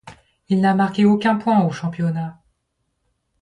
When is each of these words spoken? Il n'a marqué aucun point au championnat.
Il 0.49 0.61
n'a 0.61 0.73
marqué 0.73 1.05
aucun 1.05 1.35
point 1.35 1.63
au 1.63 1.69
championnat. 1.69 2.41